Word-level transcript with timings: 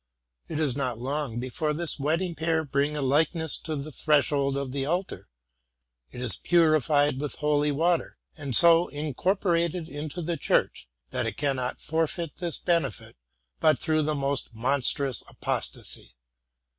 It 0.47 0.59
is 0.59 0.75
not 0.75 0.97
long 0.97 1.39
before 1.39 1.73
this 1.73 1.99
wedded 1.99 2.35
pair 2.35 2.65
bring 2.65 2.97
a 2.97 3.03
likeness 3.03 3.55
to 3.59 3.75
the 3.75 3.91
threshold 3.91 4.57
of 4.57 4.71
the 4.71 4.83
altar: 4.83 5.29
it 6.09 6.21
is 6.23 6.37
purified 6.37 7.21
with 7.21 7.35
holy 7.35 7.71
water, 7.71 8.17
and 8.35 8.55
so 8.55 8.87
incorporated 8.87 9.87
into 9.87 10.23
the 10.23 10.37
church, 10.37 10.87
that 11.11 11.27
it 11.27 11.37
cannot 11.37 11.79
forfeit 11.81 12.37
this 12.37 12.57
benefit 12.57 13.15
but 13.59 13.77
through 13.77 14.01
the 14.01 14.15
most 14.15 14.55
monstrous 14.55 15.21
apostasy. 15.27 16.15